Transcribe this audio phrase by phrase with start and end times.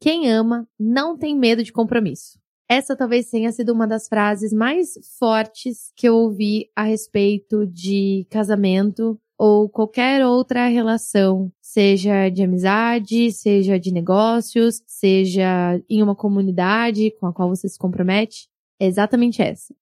[0.00, 2.38] Quem ama não tem medo de compromisso.
[2.70, 8.24] Essa talvez tenha sido uma das frases mais fortes que eu ouvi a respeito de
[8.30, 17.10] casamento ou qualquer outra relação, seja de amizade, seja de negócios, seja em uma comunidade
[17.18, 18.48] com a qual você se compromete.
[18.78, 19.74] É exatamente essa.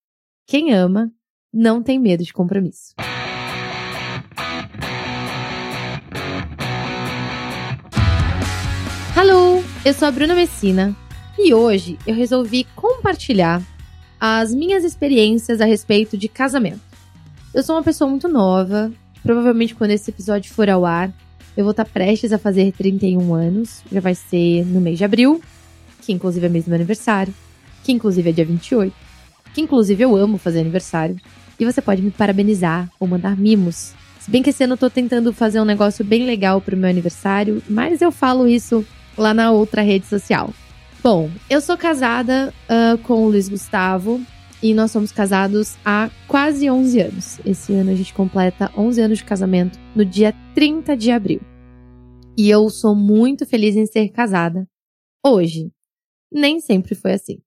[0.46, 1.12] Quem ama
[1.52, 2.94] não tem medo de compromisso.
[9.18, 9.45] Alô,
[9.86, 10.96] eu sou a Bruna Messina
[11.38, 13.62] e hoje eu resolvi compartilhar
[14.18, 16.80] as minhas experiências a respeito de casamento.
[17.54, 18.91] Eu sou uma pessoa muito nova,
[19.22, 21.14] provavelmente quando esse episódio for ao ar,
[21.56, 25.41] eu vou estar prestes a fazer 31 anos, já vai ser no mês de abril,
[26.02, 27.32] que inclusive é mês do meu aniversário,
[27.84, 28.92] que inclusive é dia 28,
[29.55, 31.14] que inclusive eu amo fazer aniversário,
[31.60, 33.94] e você pode me parabenizar ou mandar mimos.
[34.18, 36.91] Se bem que esse ano eu tô tentando fazer um negócio bem legal pro meu
[36.91, 38.84] aniversário, mas eu falo isso
[39.16, 40.52] lá na outra rede social.
[41.02, 44.20] Bom, eu sou casada uh, com o Luiz Gustavo
[44.62, 47.41] e nós somos casados há quase 11 anos.
[47.45, 51.41] Esse ano a gente completa 11 anos de casamento no dia 30 de abril.
[52.36, 54.69] E eu sou muito feliz em ser casada
[55.25, 55.70] hoje.
[56.33, 57.39] Nem sempre foi assim.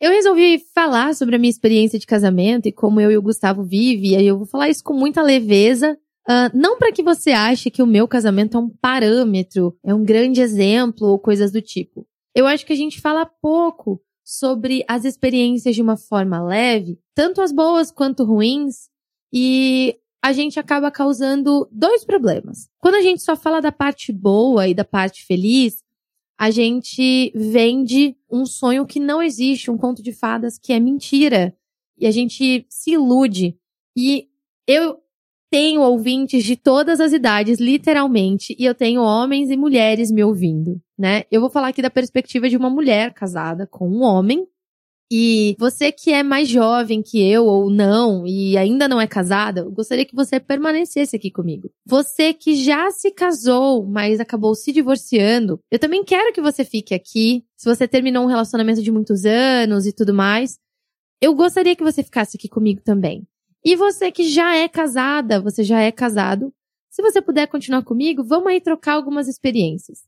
[0.00, 3.62] Eu resolvi falar sobre a minha experiência de casamento e como eu e o Gustavo
[3.62, 5.96] vivem, e aí eu vou falar isso com muita leveza,
[6.28, 10.02] Uh, não para que você ache que o meu casamento é um parâmetro, é um
[10.02, 12.06] grande exemplo ou coisas do tipo.
[12.34, 17.42] Eu acho que a gente fala pouco sobre as experiências de uma forma leve, tanto
[17.42, 18.88] as boas quanto ruins,
[19.30, 22.70] e a gente acaba causando dois problemas.
[22.80, 25.84] Quando a gente só fala da parte boa e da parte feliz,
[26.38, 31.54] a gente vende um sonho que não existe, um conto de fadas que é mentira,
[31.98, 33.56] e a gente se ilude.
[33.94, 34.28] E
[34.66, 34.98] eu
[35.54, 40.80] tenho ouvintes de todas as idades, literalmente, e eu tenho homens e mulheres me ouvindo,
[40.98, 41.22] né?
[41.30, 44.48] Eu vou falar aqui da perspectiva de uma mulher casada com um homem.
[45.12, 49.60] E você que é mais jovem que eu ou não e ainda não é casada,
[49.60, 51.70] eu gostaria que você permanecesse aqui comigo.
[51.86, 56.96] Você que já se casou, mas acabou se divorciando, eu também quero que você fique
[56.96, 57.44] aqui.
[57.56, 60.58] Se você terminou um relacionamento de muitos anos e tudo mais,
[61.20, 63.24] eu gostaria que você ficasse aqui comigo também.
[63.64, 66.52] E você que já é casada, você já é casado,
[66.90, 70.04] se você puder continuar comigo, vamos aí trocar algumas experiências.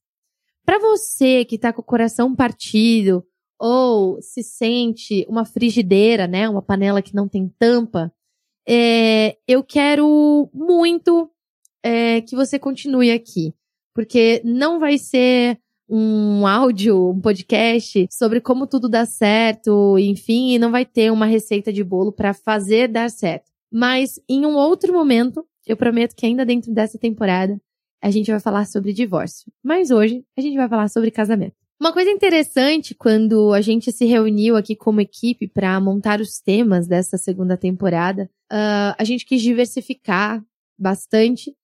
[0.64, 3.26] Para você que tá com o coração partido
[3.58, 8.12] ou se sente uma frigideira, né, uma panela que não tem tampa,
[8.68, 11.30] é, eu quero muito
[11.82, 13.54] é, que você continue aqui,
[13.94, 20.58] porque não vai ser um áudio, um podcast sobre como tudo dá certo, enfim, e
[20.58, 23.50] não vai ter uma receita de bolo para fazer dar certo.
[23.72, 27.60] Mas em um outro momento, eu prometo que ainda dentro dessa temporada,
[28.02, 29.50] a gente vai falar sobre divórcio.
[29.62, 31.54] Mas hoje, a gente vai falar sobre casamento.
[31.78, 36.86] Uma coisa interessante quando a gente se reuniu aqui como equipe para montar os temas
[36.86, 40.42] dessa segunda temporada, uh, a gente quis diversificar
[40.78, 41.54] bastante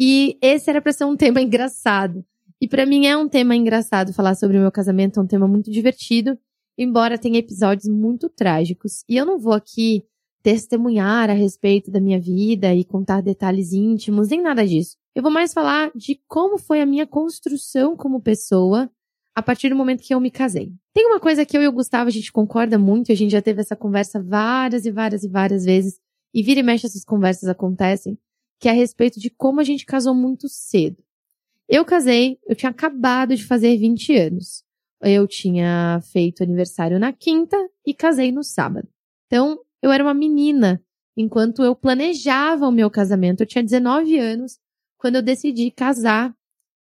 [0.00, 2.24] e esse era para ser um tema engraçado.
[2.60, 5.46] E para mim é um tema engraçado falar sobre o meu casamento, é um tema
[5.46, 6.36] muito divertido,
[6.76, 9.04] embora tenha episódios muito trágicos.
[9.08, 10.04] E eu não vou aqui
[10.42, 14.96] testemunhar a respeito da minha vida e contar detalhes íntimos, nem nada disso.
[15.14, 18.90] Eu vou mais falar de como foi a minha construção como pessoa
[19.34, 20.72] a partir do momento que eu me casei.
[20.92, 23.42] Tem uma coisa que eu e o Gustavo a gente concorda muito, a gente já
[23.42, 26.00] teve essa conversa várias e várias e várias vezes,
[26.34, 28.18] e vira e mexe essas conversas acontecem,
[28.60, 30.96] que é a respeito de como a gente casou muito cedo.
[31.68, 34.64] Eu casei, eu tinha acabado de fazer 20 anos.
[35.02, 37.56] Eu tinha feito aniversário na quinta
[37.86, 38.88] e casei no sábado.
[39.26, 40.82] Então, eu era uma menina
[41.16, 43.42] enquanto eu planejava o meu casamento.
[43.42, 44.58] Eu tinha 19 anos
[44.96, 46.34] quando eu decidi casar.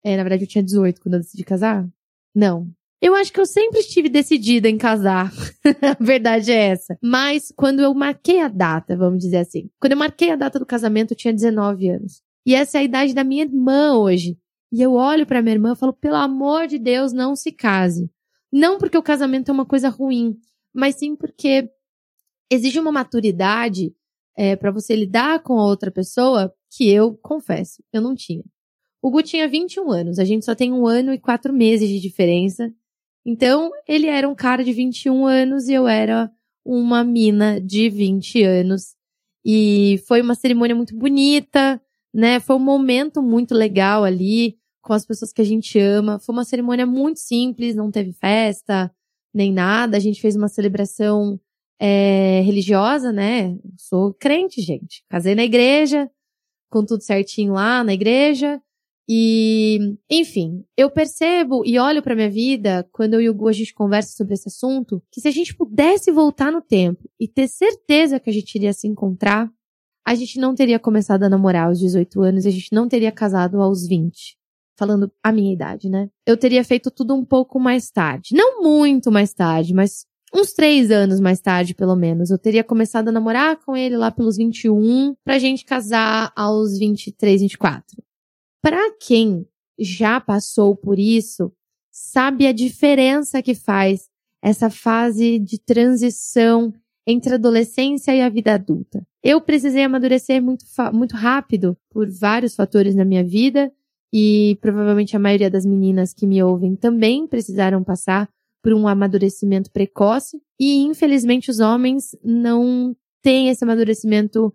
[0.04, 1.88] É, na verdade, eu tinha 18 quando eu decidi casar.
[2.34, 2.68] Não.
[3.00, 5.32] Eu acho que eu sempre estive decidida em casar.
[6.00, 6.98] a verdade é essa.
[7.02, 9.70] Mas quando eu marquei a data, vamos dizer assim.
[9.80, 12.20] Quando eu marquei a data do casamento, eu tinha 19 anos.
[12.44, 14.36] E essa é a idade da minha irmã hoje.
[14.72, 18.10] E eu olho para minha irmã e falo, pelo amor de Deus, não se case.
[18.50, 20.38] Não porque o casamento é uma coisa ruim,
[20.74, 21.70] mas sim porque
[22.50, 23.94] exige uma maturidade
[24.36, 28.42] é, para você lidar com a outra pessoa que eu, confesso, eu não tinha.
[29.02, 32.00] O Gu tinha 21 anos, a gente só tem um ano e quatro meses de
[32.00, 32.72] diferença.
[33.26, 36.30] Então, ele era um cara de 21 anos e eu era
[36.64, 38.94] uma mina de 20 anos.
[39.44, 41.80] E foi uma cerimônia muito bonita,
[42.14, 42.40] né?
[42.40, 46.18] Foi um momento muito legal ali com as pessoas que a gente ama.
[46.18, 48.92] Foi uma cerimônia muito simples, não teve festa,
[49.32, 49.96] nem nada.
[49.96, 51.40] A gente fez uma celebração
[51.80, 53.56] é, religiosa, né?
[53.78, 55.04] Sou crente, gente.
[55.08, 56.10] Casei na igreja,
[56.68, 58.60] com tudo certinho lá na igreja.
[59.08, 63.52] E, enfim, eu percebo e olho para minha vida, quando eu e o Gu a
[63.52, 67.48] gente conversa sobre esse assunto, que se a gente pudesse voltar no tempo e ter
[67.48, 69.50] certeza que a gente iria se encontrar,
[70.06, 73.60] a gente não teria começado a namorar aos 18 anos a gente não teria casado
[73.60, 74.36] aos 20.
[74.76, 76.08] Falando a minha idade, né?
[76.26, 78.34] Eu teria feito tudo um pouco mais tarde.
[78.34, 82.30] Não muito mais tarde, mas uns três anos mais tarde, pelo menos.
[82.30, 87.42] Eu teria começado a namorar com ele lá pelos 21, pra gente casar aos 23,
[87.42, 88.02] 24.
[88.62, 89.46] Pra quem
[89.78, 91.52] já passou por isso,
[91.90, 94.08] sabe a diferença que faz
[94.40, 96.72] essa fase de transição
[97.06, 99.06] entre a adolescência e a vida adulta.
[99.22, 103.72] Eu precisei amadurecer muito, muito rápido por vários fatores na minha vida
[104.12, 108.28] e provavelmente a maioria das meninas que me ouvem também precisaram passar
[108.62, 114.54] por um amadurecimento precoce e infelizmente os homens não têm esse amadurecimento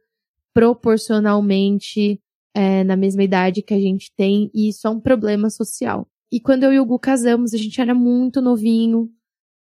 [0.54, 2.22] proporcionalmente
[2.54, 6.08] é, na mesma idade que a gente tem e isso é um problema social.
[6.32, 9.10] E quando eu e o Gu casamos, a gente era muito novinho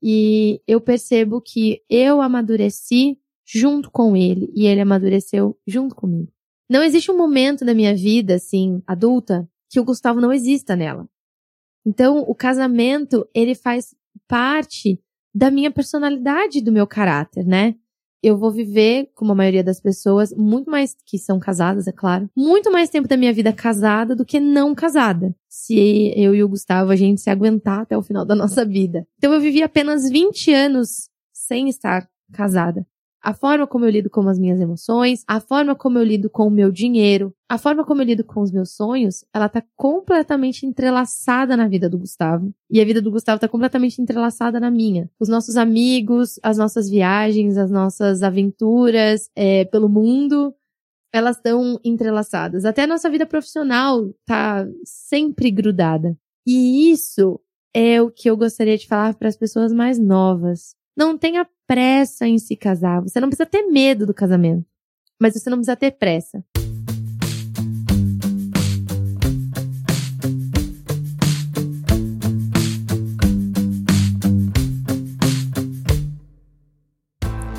[0.02, 6.32] e eu percebo que eu amadureci junto com ele e ele amadureceu junto comigo.
[6.70, 11.08] Não existe um momento da minha vida, assim, adulta, que o Gustavo não exista nela.
[11.86, 13.96] Então, o casamento, ele faz
[14.28, 15.02] parte
[15.34, 17.76] da minha personalidade, do meu caráter, né?
[18.22, 22.30] Eu vou viver, como a maioria das pessoas, muito mais que são casadas, é claro,
[22.36, 25.36] muito mais tempo da minha vida casada do que não casada.
[25.48, 29.08] Se eu e o Gustavo a gente se aguentar até o final da nossa vida.
[29.18, 32.86] Então eu vivi apenas 20 anos sem estar casada
[33.28, 36.48] a forma como eu lido com as minhas emoções, a forma como eu lido com
[36.48, 40.66] o meu dinheiro, a forma como eu lido com os meus sonhos, ela tá completamente
[40.66, 42.54] entrelaçada na vida do Gustavo.
[42.72, 45.12] E a vida do Gustavo tá completamente entrelaçada na minha.
[45.20, 50.56] Os nossos amigos, as nossas viagens, as nossas aventuras é, pelo mundo,
[51.12, 52.64] elas estão entrelaçadas.
[52.64, 56.18] Até a nossa vida profissional tá sempre grudada.
[56.46, 57.42] E isso
[57.74, 60.78] é o que eu gostaria de falar para as pessoas mais novas.
[60.96, 63.02] Não tenha pressa em se casar.
[63.02, 64.66] Você não precisa ter medo do casamento.
[65.22, 66.42] Mas você não precisa ter pressa.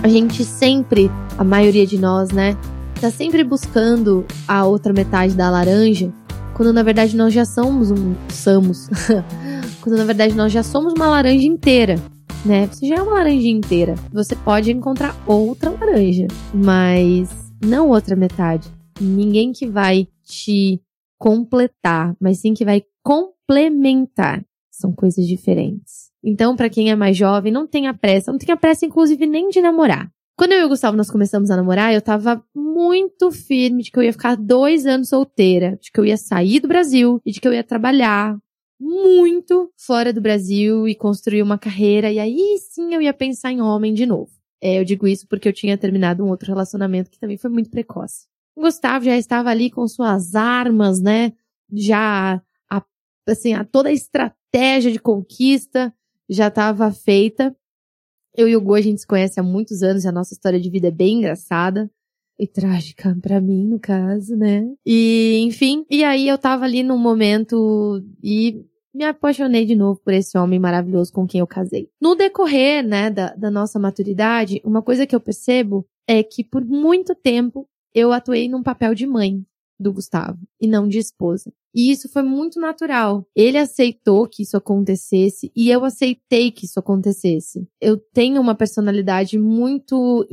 [0.02, 2.56] A gente sempre, a maioria de nós, né,
[2.98, 6.10] tá sempre buscando a outra metade da laranja,
[6.54, 8.88] quando na verdade nós já somos um somos.
[9.82, 11.96] quando na verdade nós já somos uma laranja inteira
[12.44, 12.66] né?
[12.66, 13.94] Você já é uma laranja inteira.
[14.12, 17.30] Você pode encontrar outra laranja, mas
[17.64, 18.68] não outra metade.
[19.00, 20.80] Ninguém que vai te
[21.18, 24.44] completar, mas sim que vai complementar.
[24.70, 26.08] São coisas diferentes.
[26.22, 28.30] Então, para quem é mais jovem, não tenha pressa.
[28.30, 30.10] Não tenha pressa, inclusive, nem de namorar.
[30.36, 33.98] Quando eu e o Gustavo nós começamos a namorar, eu tava muito firme de que
[33.98, 37.40] eu ia ficar dois anos solteira, de que eu ia sair do Brasil e de
[37.40, 38.38] que eu ia trabalhar
[38.80, 43.60] muito fora do Brasil e construir uma carreira, e aí sim eu ia pensar em
[43.60, 44.30] homem de novo.
[44.60, 47.70] É, eu digo isso porque eu tinha terminado um outro relacionamento que também foi muito
[47.70, 48.26] precoce.
[48.56, 51.32] O Gustavo já estava ali com suas armas, né?
[51.72, 52.84] Já, a,
[53.28, 55.94] assim, a, toda a estratégia de conquista
[56.28, 57.54] já estava feita.
[58.36, 60.60] Eu e o Gu, a gente se conhece há muitos anos e a nossa história
[60.60, 61.90] de vida é bem engraçada.
[62.40, 64.64] E trágica para mim, no caso, né?
[64.86, 68.64] E, enfim, e aí eu tava ali num momento e
[68.94, 71.88] me apaixonei de novo por esse homem maravilhoso com quem eu casei.
[72.00, 76.64] No decorrer, né, da, da nossa maturidade, uma coisa que eu percebo é que por
[76.64, 79.44] muito tempo eu atuei num papel de mãe
[79.78, 81.52] do Gustavo e não de esposa.
[81.74, 83.24] E isso foi muito natural.
[83.36, 87.68] Ele aceitou que isso acontecesse e eu aceitei que isso acontecesse.
[87.80, 90.26] Eu tenho uma personalidade muito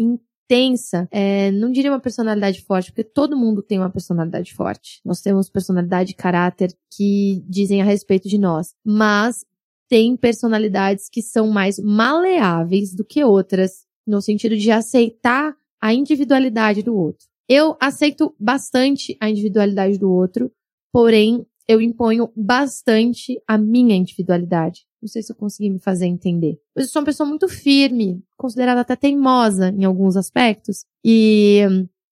[0.48, 5.02] tensa, é, não diria uma personalidade forte, porque todo mundo tem uma personalidade forte.
[5.04, 8.74] Nós temos personalidade e caráter que dizem a respeito de nós.
[8.84, 9.46] Mas
[9.88, 16.82] tem personalidades que são mais maleáveis do que outras, no sentido de aceitar a individualidade
[16.82, 17.28] do outro.
[17.48, 20.52] Eu aceito bastante a individualidade do outro,
[20.92, 24.86] porém eu imponho bastante a minha individualidade.
[25.01, 26.60] Não sei se eu consegui me fazer entender.
[26.75, 30.86] Mas eu sou uma pessoa muito firme, considerada até teimosa em alguns aspectos.
[31.03, 31.62] E,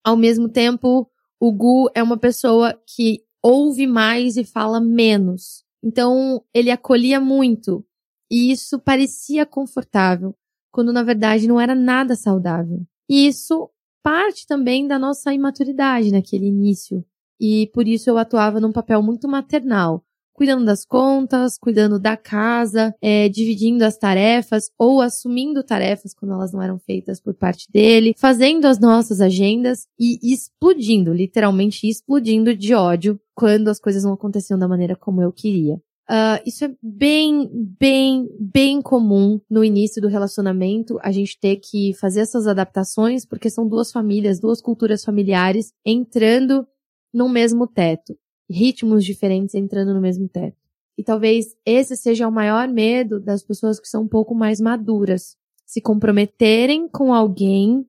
[0.04, 1.08] ao mesmo tempo,
[1.40, 5.64] o Gu é uma pessoa que ouve mais e fala menos.
[5.82, 7.84] Então, ele acolhia muito.
[8.30, 10.34] E isso parecia confortável,
[10.72, 12.82] quando na verdade não era nada saudável.
[13.08, 13.70] E isso
[14.02, 17.04] parte também da nossa imaturidade naquele início.
[17.46, 22.92] E por isso eu atuava num papel muito maternal cuidando das contas, cuidando da casa,
[23.00, 28.14] é, dividindo as tarefas ou assumindo tarefas quando elas não eram feitas por parte dele,
[28.18, 34.58] fazendo as nossas agendas e explodindo, literalmente explodindo de ódio quando as coisas não aconteciam
[34.58, 35.80] da maneira como eu queria.
[36.10, 37.48] Uh, isso é bem,
[37.80, 43.48] bem, bem comum no início do relacionamento, a gente ter que fazer essas adaptações, porque
[43.48, 46.66] são duas famílias, duas culturas familiares entrando
[47.14, 48.18] no mesmo teto.
[48.50, 50.56] Ritmos diferentes entrando no mesmo teto.
[50.98, 55.36] E talvez esse seja o maior medo das pessoas que são um pouco mais maduras.
[55.64, 57.86] Se comprometerem com alguém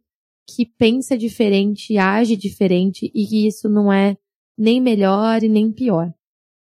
[0.47, 4.15] que pensa diferente, age diferente e que isso não é
[4.57, 6.13] nem melhor e nem pior.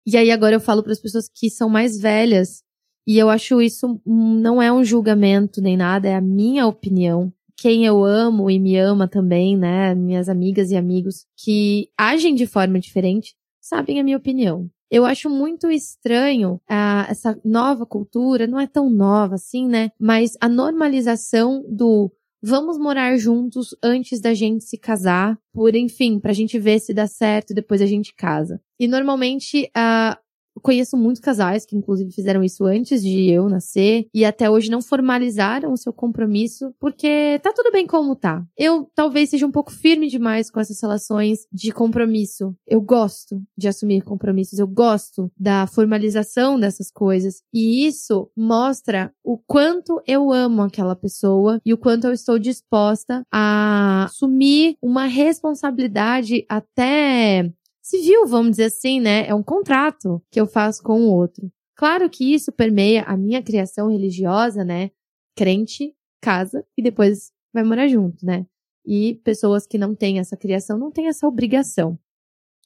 [0.07, 2.63] E aí agora eu falo para as pessoas que são mais velhas,
[3.07, 7.33] e eu acho isso não é um julgamento nem nada, é a minha opinião.
[7.57, 12.47] Quem eu amo e me ama também, né, minhas amigas e amigos que agem de
[12.47, 14.69] forma diferente, sabem a minha opinião.
[14.91, 19.91] Eu acho muito estranho uh, essa nova cultura, não é tão nova assim, né?
[19.99, 22.13] Mas a normalização do
[22.47, 27.07] vamos morar juntos antes da gente se casar, por enfim, pra gente ver se dá
[27.07, 28.61] certo depois a gente casa.
[28.79, 30.15] E normalmente, uh,
[30.61, 34.81] conheço muitos casais que, inclusive, fizeram isso antes de eu nascer e até hoje não
[34.81, 38.45] formalizaram o seu compromisso porque tá tudo bem como tá.
[38.57, 42.55] Eu talvez seja um pouco firme demais com essas relações de compromisso.
[42.67, 49.39] Eu gosto de assumir compromissos, eu gosto da formalização dessas coisas e isso mostra o
[49.39, 56.45] quanto eu amo aquela pessoa e o quanto eu estou disposta a assumir uma responsabilidade
[56.49, 57.53] até
[57.85, 59.27] civil, vamos dizer assim, né?
[59.29, 61.53] É um contrato que eu faço com o outro.
[61.77, 64.91] Claro que isso permeia a minha criação religiosa, né?
[65.37, 68.47] Crente, casa e depois vai morar junto, né?
[68.87, 71.99] E pessoas que não têm essa criação não têm essa obrigação.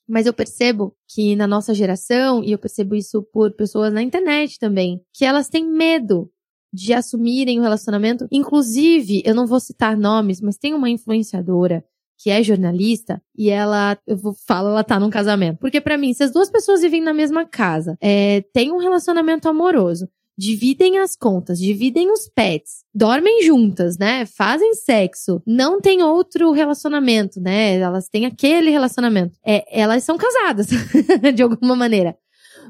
[0.06, 4.58] Mas eu percebo que na nossa geração, e eu percebo isso por pessoas na internet
[4.58, 6.30] também, que elas têm medo
[6.72, 8.26] de assumirem o relacionamento.
[8.30, 11.84] Inclusive, eu não vou citar nomes, mas tem uma influenciadora
[12.18, 15.58] que é jornalista, e ela, eu falar, ela tá num casamento.
[15.58, 19.48] Porque para mim, se as duas pessoas vivem na mesma casa, é, tem um relacionamento
[19.48, 24.26] amoroso, dividem as contas, dividem os pets, dormem juntas, né?
[24.26, 27.76] Fazem sexo, não tem outro relacionamento, né?
[27.76, 29.36] Elas têm aquele relacionamento.
[29.44, 30.66] É, elas são casadas,
[31.34, 32.16] de alguma maneira.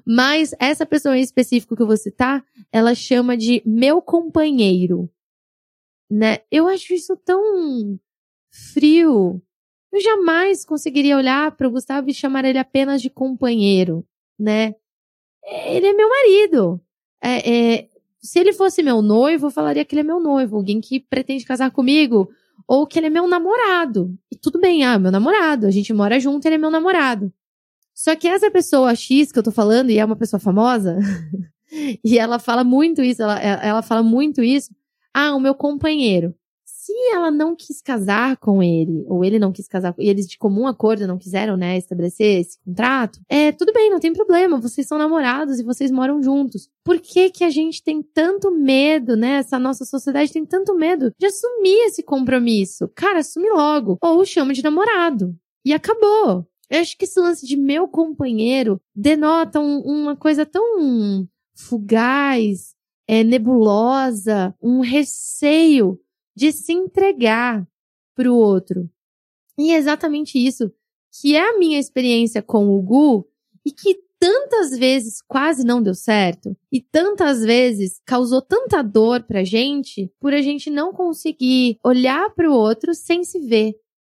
[0.07, 5.11] Mas essa pessoa em específico que eu vou citar, ela chama de meu companheiro.
[6.11, 6.39] Né?
[6.51, 7.99] Eu acho isso tão
[8.51, 9.43] frio.
[9.93, 14.05] Eu jamais conseguiria olhar para o Gustavo e chamar ele apenas de companheiro,
[14.39, 14.75] né?
[15.67, 16.81] Ele é meu marido.
[17.23, 17.89] É, é,
[18.21, 21.45] se ele fosse meu noivo, eu falaria que ele é meu noivo, alguém que pretende
[21.45, 22.29] casar comigo,
[22.67, 24.15] ou que ele é meu namorado.
[24.31, 27.33] E tudo bem, ah, meu namorado, a gente mora junto, ele é meu namorado.
[27.95, 30.99] Só que essa pessoa X que eu tô falando, e é uma pessoa famosa,
[32.05, 34.71] e ela fala muito isso, ela, ela fala muito isso,
[35.15, 36.35] ah, o meu companheiro
[36.89, 40.39] se ela não quis casar com ele, ou ele não quis casar, e eles de
[40.39, 44.87] comum acordo não quiseram, né, estabelecer esse contrato, é, tudo bem, não tem problema, vocês
[44.87, 46.71] são namorados e vocês moram juntos.
[46.83, 51.13] Por que que a gente tem tanto medo, né, essa nossa sociedade tem tanto medo
[51.19, 52.89] de assumir esse compromisso?
[52.95, 55.37] Cara, assume logo, ou chama de namorado.
[55.67, 56.47] E acabou.
[56.71, 62.75] Eu acho que esse lance de meu companheiro denota um, uma coisa tão fugaz,
[63.07, 65.99] é, nebulosa, um receio
[66.39, 67.67] de se entregar
[68.15, 68.89] para o outro.
[69.59, 70.73] E é exatamente isso
[71.21, 73.27] que é a minha experiência com o Gu
[73.67, 79.43] e que tantas vezes quase não deu certo e tantas vezes causou tanta dor pra
[79.43, 83.75] gente por a gente não conseguir olhar para o outro sem se ver.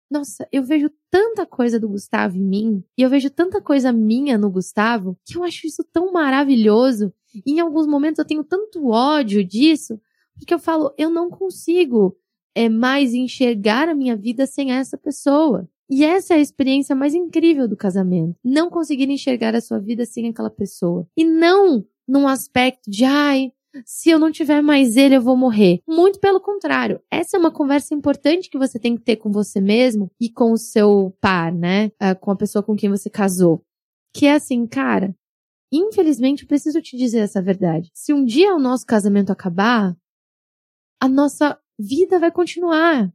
[0.10, 4.38] Nossa, eu vejo tanta coisa do Gustavo em mim e eu vejo tanta coisa minha
[4.38, 7.14] no Gustavo que eu acho isso tão maravilhoso.
[7.46, 10.00] E em alguns momentos eu tenho tanto ódio disso
[10.38, 12.16] porque eu falo, eu não consigo
[12.56, 15.68] é, mais enxergar a minha vida sem essa pessoa.
[15.90, 18.36] E essa é a experiência mais incrível do casamento.
[18.44, 21.08] Não conseguir enxergar a sua vida sem aquela pessoa.
[21.16, 23.52] E não num aspecto de, ai,
[23.86, 25.82] se eu não tiver mais ele, eu vou morrer.
[25.88, 27.02] Muito pelo contrário.
[27.12, 30.52] Essa é uma conversa importante que você tem que ter com você mesmo e com
[30.52, 31.88] o seu par, né?
[32.02, 33.64] Uh, com a pessoa com quem você casou.
[34.14, 35.16] Que é assim, cara,
[35.72, 37.90] infelizmente eu preciso te dizer essa verdade.
[37.94, 39.96] Se um dia o nosso casamento acabar,
[41.04, 43.14] a nossa vida vai continuar.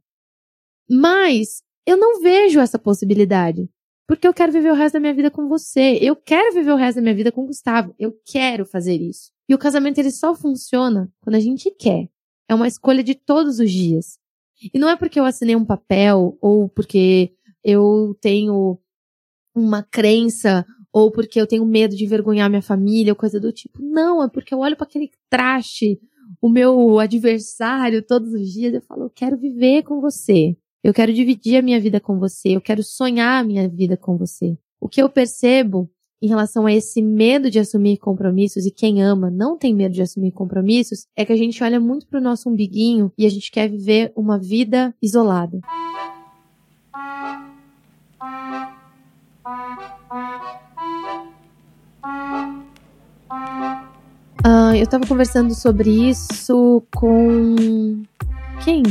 [0.87, 3.67] Mas eu não vejo essa possibilidade.
[4.07, 5.97] Porque eu quero viver o resto da minha vida com você.
[5.99, 7.95] Eu quero viver o resto da minha vida com o Gustavo.
[7.97, 9.31] Eu quero fazer isso.
[9.49, 12.07] E o casamento ele só funciona quando a gente quer.
[12.47, 14.19] É uma escolha de todos os dias.
[14.71, 18.79] E não é porque eu assinei um papel ou porque eu tenho
[19.55, 23.81] uma crença ou porque eu tenho medo de envergonhar minha família coisa do tipo.
[23.81, 25.99] Não, é porque eu olho para aquele traste
[26.41, 30.55] o meu adversário todos os dias, eu falo, eu quero viver com você.
[30.83, 32.49] Eu quero dividir a minha vida com você.
[32.49, 34.57] Eu quero sonhar a minha vida com você.
[34.79, 35.89] O que eu percebo
[36.21, 40.01] em relação a esse medo de assumir compromissos e quem ama não tem medo de
[40.01, 43.69] assumir compromissos, é que a gente olha muito pro nosso umbiguinho e a gente quer
[43.69, 45.59] viver uma vida isolada.
[54.45, 58.03] Uh, eu tava conversando sobre isso com.
[58.63, 58.83] Quem?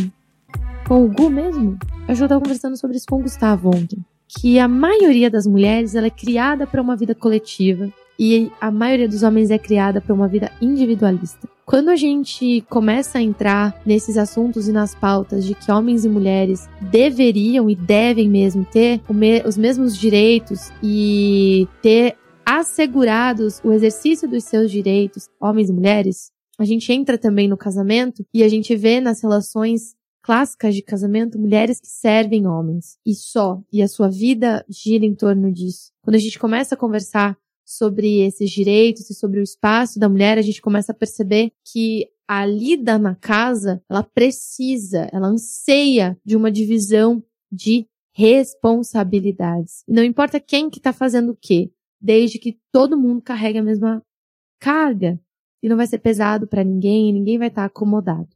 [0.86, 1.78] Com o Gu mesmo?
[2.06, 3.98] Eu já tava conversando sobre isso com o Gustavo ontem.
[4.28, 9.08] Que a maioria das mulheres ela é criada para uma vida coletiva e a maioria
[9.08, 11.48] dos homens é criada para uma vida individualista.
[11.64, 16.08] Quando a gente começa a entrar nesses assuntos e nas pautas de que homens e
[16.08, 19.00] mulheres deveriam e devem mesmo ter
[19.46, 22.16] os mesmos direitos e ter
[22.50, 28.24] assegurados o exercício dos seus direitos, homens e mulheres, a gente entra também no casamento
[28.32, 33.62] e a gente vê nas relações clássicas de casamento mulheres que servem homens e só,
[33.70, 35.92] e a sua vida gira em torno disso.
[36.00, 37.36] Quando a gente começa a conversar
[37.66, 42.08] sobre esses direitos e sobre o espaço da mulher, a gente começa a perceber que
[42.26, 49.84] a lida na casa, ela precisa, ela anseia de uma divisão de responsabilidades.
[49.86, 54.02] Não importa quem que está fazendo o quê desde que todo mundo carregue a mesma
[54.60, 55.20] carga
[55.62, 58.28] e não vai ser pesado para ninguém, ninguém vai estar tá acomodado.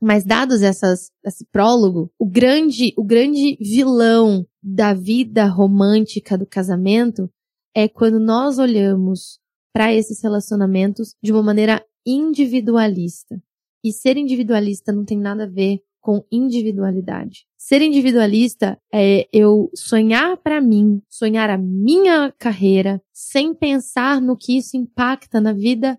[0.00, 7.30] Mas dados essas, esse prólogo, o grande, o grande vilão da vida romântica do casamento
[7.74, 9.38] é quando nós olhamos
[9.72, 13.42] para esses relacionamentos de uma maneira individualista.
[13.82, 17.46] E ser individualista não tem nada a ver com individualidade.
[17.66, 24.58] Ser individualista é eu sonhar para mim, sonhar a minha carreira, sem pensar no que
[24.58, 25.98] isso impacta na vida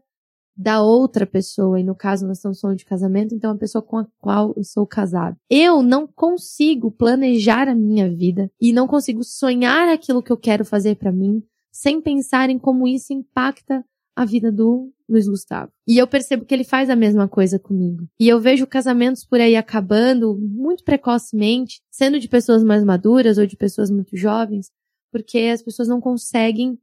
[0.55, 1.79] da outra pessoa.
[1.79, 4.63] E no caso, nós estamos falando de casamento, então a pessoa com a qual eu
[4.63, 5.37] sou casado.
[5.49, 10.63] Eu não consigo planejar a minha vida e não consigo sonhar aquilo que eu quero
[10.63, 11.41] fazer para mim
[11.71, 13.83] sem pensar em como isso impacta
[14.15, 15.71] a vida do Luiz Gustavo.
[15.87, 18.07] E eu percebo que ele faz a mesma coisa comigo.
[18.19, 23.45] E eu vejo casamentos por aí acabando muito precocemente, sendo de pessoas mais maduras ou
[23.45, 24.71] de pessoas muito jovens,
[25.11, 26.79] porque as pessoas não conseguem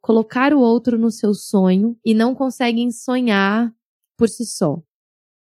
[0.00, 3.74] colocar o outro no seu sonho e não conseguem sonhar
[4.16, 4.82] por si só.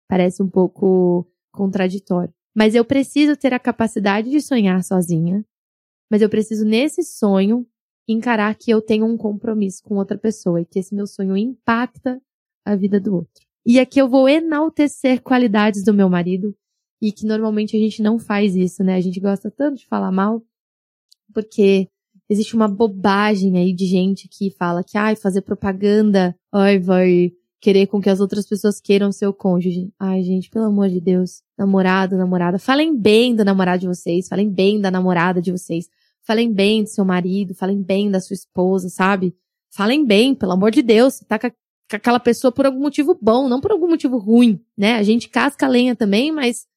[0.10, 2.34] Parece um pouco contraditório.
[2.56, 5.46] Mas eu preciso ter a capacidade de sonhar sozinha.
[6.10, 7.68] Mas eu preciso, nesse sonho,
[8.08, 12.22] encarar que eu tenho um compromisso com outra pessoa e que esse meu sonho impacta
[12.72, 13.46] a vida do outro.
[13.66, 16.56] E aqui eu vou enaltecer qualidades do meu marido
[17.02, 18.96] e que normalmente a gente não faz isso, né?
[18.96, 20.42] A gente gosta tanto de falar mal
[21.34, 21.88] porque
[22.30, 27.88] existe uma bobagem aí de gente que fala que ai, fazer propaganda, ai, vai querer
[27.88, 29.92] com que as outras pessoas queiram seu cônjuge.
[30.00, 34.50] Ai, gente, pelo amor de Deus, namorado, namorada, falem bem do namorado de vocês, falem
[34.50, 35.90] bem da namorada de vocês.
[36.28, 39.34] Falem bem do seu marido, falem bem da sua esposa, sabe?
[39.72, 41.14] Falem bem, pelo amor de Deus.
[41.14, 41.56] Você tá com, com
[41.96, 44.96] aquela pessoa por algum motivo bom, não por algum motivo ruim, né?
[44.96, 46.68] A gente casca a lenha também, mas,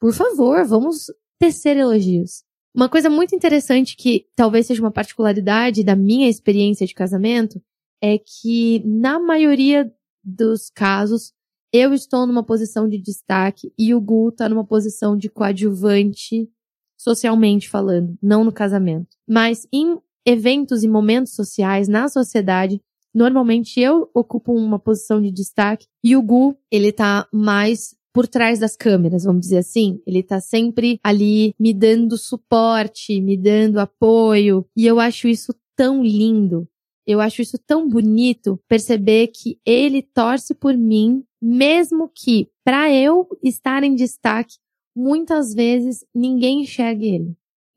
[0.00, 1.06] por favor, vamos
[1.38, 2.44] tecer elogios.
[2.74, 7.60] Uma coisa muito interessante que talvez seja uma particularidade da minha experiência de casamento
[8.02, 11.32] é que, na maioria dos casos,
[11.72, 16.48] eu estou numa posição de destaque e o Gu está numa posição de coadjuvante
[16.96, 19.16] socialmente falando, não no casamento.
[19.26, 22.80] Mas em eventos e momentos sociais, na sociedade,
[23.14, 28.58] normalmente eu ocupo uma posição de destaque e o Gu, ele tá mais por trás
[28.58, 30.00] das câmeras, vamos dizer assim.
[30.06, 36.02] Ele tá sempre ali me dando suporte, me dando apoio, e eu acho isso tão
[36.02, 36.68] lindo.
[37.06, 43.26] Eu acho isso tão bonito perceber que ele torce por mim, mesmo que para eu
[43.42, 44.56] estar em destaque,
[44.94, 47.36] muitas vezes ninguém enxerga ele.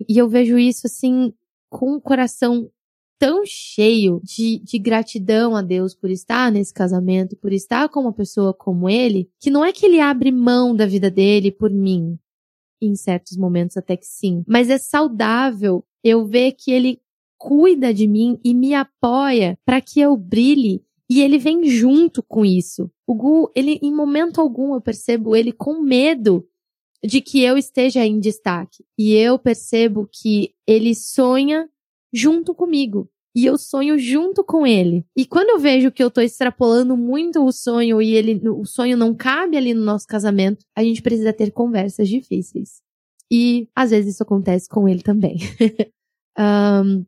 [0.10, 1.32] E eu vejo isso assim
[1.70, 2.70] com o coração
[3.22, 8.12] tão cheio de, de gratidão a Deus por estar nesse casamento, por estar com uma
[8.12, 12.18] pessoa como ele, que não é que ele abre mão da vida dele por mim.
[12.82, 14.44] Em certos momentos até que sim.
[14.48, 17.00] Mas é saudável eu ver que ele
[17.38, 22.44] cuida de mim e me apoia para que eu brilhe e ele vem junto com
[22.44, 22.90] isso.
[23.06, 26.44] O Gu, ele em momento algum eu percebo ele com medo
[27.04, 28.84] de que eu esteja em destaque.
[28.98, 31.70] E eu percebo que ele sonha
[32.14, 33.10] junto comigo.
[33.34, 35.06] E eu sonho junto com ele.
[35.16, 38.98] E quando eu vejo que eu tô extrapolando muito o sonho e ele, o sonho
[38.98, 42.82] não cabe ali no nosso casamento, a gente precisa ter conversas difíceis.
[43.32, 45.38] E às vezes isso acontece com ele também.
[46.38, 47.06] um,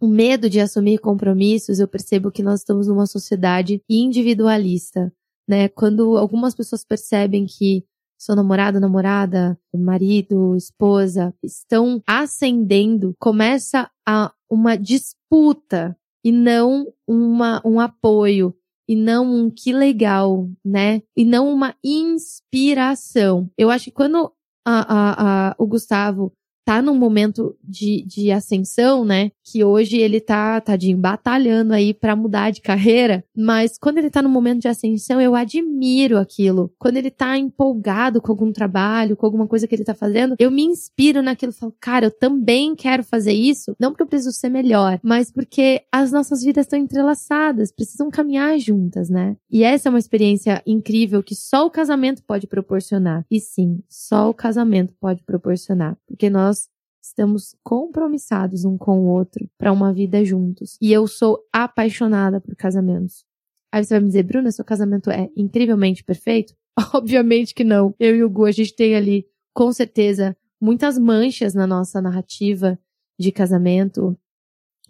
[0.00, 5.12] o medo de assumir compromissos, eu percebo que nós estamos numa sociedade individualista,
[5.48, 5.68] né?
[5.68, 7.84] Quando algumas pessoas percebem que
[8.20, 17.80] seu namorado, namorada, marido, esposa estão ascendendo, começa a uma disputa e não uma, um
[17.80, 18.54] apoio,
[18.86, 21.00] e não um que legal, né?
[21.16, 23.48] E não uma inspiração.
[23.56, 24.30] Eu acho que quando
[24.66, 26.32] a, a, a, o Gustavo
[26.64, 29.30] tá num momento de, de ascensão, né?
[29.44, 33.24] Que hoje ele tá, tadinho, batalhando aí para mudar de carreira.
[33.36, 36.72] Mas quando ele tá num momento de ascensão, eu admiro aquilo.
[36.78, 40.50] Quando ele tá empolgado com algum trabalho, com alguma coisa que ele tá fazendo, eu
[40.50, 41.52] me inspiro naquilo.
[41.52, 43.74] Falo, cara, eu também quero fazer isso.
[43.78, 48.58] Não porque eu preciso ser melhor, mas porque as nossas vidas estão entrelaçadas, precisam caminhar
[48.58, 49.36] juntas, né?
[49.50, 53.24] E essa é uma experiência incrível que só o casamento pode proporcionar.
[53.30, 55.96] E sim, só o casamento pode proporcionar.
[56.06, 56.59] Porque nós
[57.02, 60.76] estamos compromissados um com o outro para uma vida juntos.
[60.80, 63.24] E eu sou apaixonada por casamentos.
[63.72, 66.54] Aí você vai me dizer, Bruna, seu casamento é incrivelmente perfeito?
[66.94, 67.94] Obviamente que não.
[67.98, 72.78] Eu e o Gu, a gente tem ali, com certeza, muitas manchas na nossa narrativa
[73.18, 74.16] de casamento.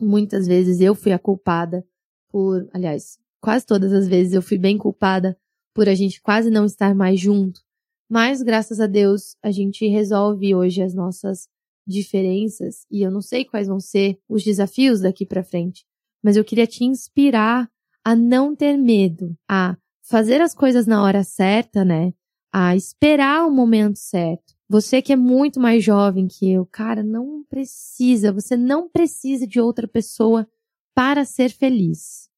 [0.01, 1.87] Muitas vezes eu fui a culpada
[2.29, 5.37] por, aliás, quase todas as vezes eu fui bem culpada
[5.75, 7.61] por a gente quase não estar mais junto.
[8.09, 11.49] Mas, graças a Deus, a gente resolve hoje as nossas
[11.87, 15.85] diferenças e eu não sei quais vão ser os desafios daqui para frente,
[16.23, 17.71] mas eu queria te inspirar
[18.05, 22.13] a não ter medo, a fazer as coisas na hora certa, né?
[22.53, 24.55] A esperar o momento certo.
[24.69, 29.61] Você que é muito mais jovem que eu, cara, não precisa, você não precisa de
[29.61, 30.49] outra pessoa
[30.95, 32.29] para ser feliz.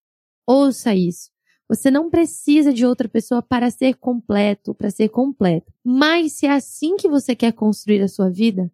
[0.46, 1.30] Ouça isso.
[1.68, 5.72] Você não precisa de outra pessoa para ser completo, para ser completo.
[5.82, 8.70] Mas se é assim que você quer construir a sua vida,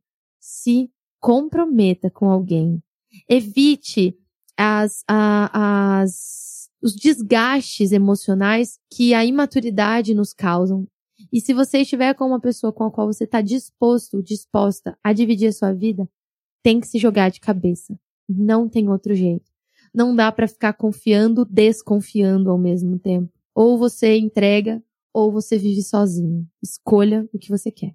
[0.49, 2.83] se comprometa com alguém.
[3.29, 4.17] Evite
[4.57, 10.87] as, as, os desgastes emocionais que a imaturidade nos causam.
[11.31, 15.13] E se você estiver com uma pessoa com a qual você está disposto, disposta a
[15.13, 16.09] dividir a sua vida,
[16.63, 17.99] tem que se jogar de cabeça.
[18.27, 19.51] Não tem outro jeito.
[19.95, 23.31] Não dá para ficar confiando, desconfiando ao mesmo tempo.
[23.55, 24.83] Ou você entrega,
[25.13, 26.49] ou você vive sozinho.
[26.63, 27.95] Escolha o que você quer.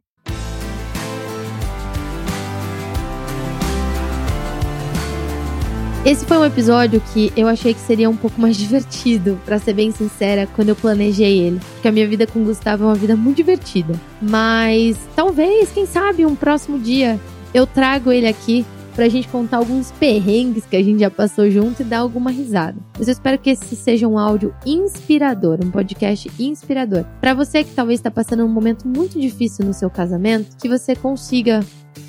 [6.06, 9.72] Esse foi um episódio que eu achei que seria um pouco mais divertido, para ser
[9.72, 11.62] bem sincera, quando eu planejei ele.
[11.76, 13.94] Porque a minha vida com o Gustavo é uma vida muito divertida.
[14.22, 17.18] Mas talvez, quem sabe, um próximo dia
[17.54, 21.82] eu trago ele aqui pra gente contar alguns perrengues que a gente já passou junto
[21.82, 22.78] e dar alguma risada.
[23.00, 27.06] Eu espero que esse seja um áudio inspirador, um podcast inspirador.
[27.22, 30.98] Para você que talvez está passando um momento muito difícil no seu casamento, que você
[30.98, 31.62] consiga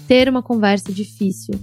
[0.08, 1.54] ter uma conversa difícil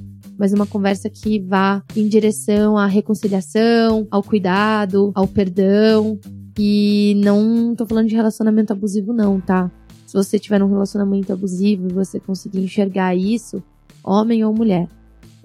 [0.42, 6.20] mas uma conversa que vá em direção à reconciliação, ao cuidado, ao perdão.
[6.58, 9.70] E não tô falando de relacionamento abusivo, não, tá?
[10.08, 13.62] Se você tiver um relacionamento abusivo e você conseguir enxergar isso,
[14.04, 14.88] homem ou mulher,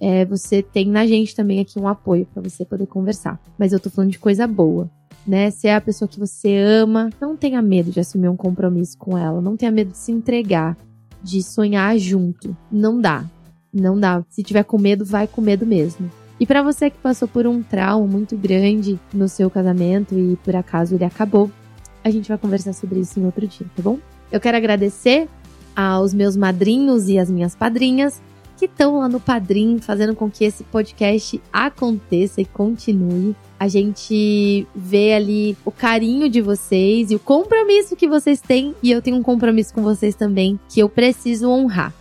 [0.01, 3.39] é, você tem na gente também aqui um apoio para você poder conversar.
[3.59, 4.91] Mas eu tô falando de coisa boa,
[5.27, 5.51] né?
[5.51, 9.19] Se é a pessoa que você ama, não tenha medo de assumir um compromisso com
[9.19, 10.75] ela, não tenha medo de se entregar,
[11.23, 12.57] de sonhar junto.
[12.73, 13.27] Não dá.
[13.77, 14.25] Não dá.
[14.31, 16.11] Se tiver com medo, vai com medo mesmo.
[16.41, 20.57] E para você que passou por um trauma muito grande no seu casamento e por
[20.57, 21.51] acaso ele acabou,
[22.03, 23.99] a gente vai conversar sobre isso em outro dia, tá bom?
[24.31, 25.29] Eu quero agradecer
[25.75, 28.21] aos meus madrinhos e às minhas padrinhas
[28.57, 33.37] que estão lá no Padrim fazendo com que esse podcast aconteça e continue.
[33.61, 38.91] A gente vê ali o carinho de vocês e o compromisso que vocês têm, e
[38.91, 41.93] eu tenho um compromisso com vocês também que eu preciso honrar.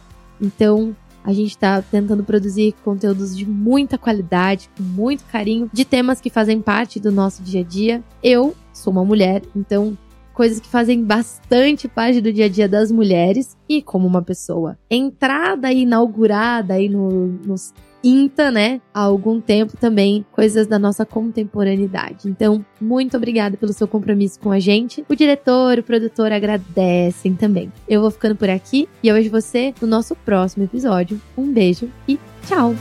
[0.42, 6.22] Então, a gente está tentando produzir conteúdos de muita qualidade, com muito carinho, de temas
[6.22, 8.04] que fazem parte do nosso dia a dia.
[8.22, 9.98] Eu sou uma mulher, então
[10.36, 14.78] coisas que fazem bastante parte do dia a dia das mulheres e como uma pessoa
[14.90, 17.74] entrada e inaugurada aí no, nos
[18.06, 22.30] INTA, né, há algum tempo também, coisas da nossa contemporaneidade.
[22.30, 25.04] Então, muito obrigada pelo seu compromisso com a gente.
[25.10, 27.72] O diretor, o produtor agradecem também.
[27.90, 31.20] Eu vou ficando por aqui e eu vejo você no nosso próximo episódio.
[31.36, 32.76] Um beijo e tchau!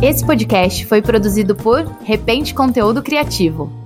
[0.00, 3.77] Esse podcast foi produzido por Repente Conteúdo Criativo.